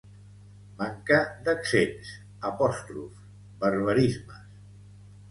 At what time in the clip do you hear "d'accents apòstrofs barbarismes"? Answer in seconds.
1.49-4.49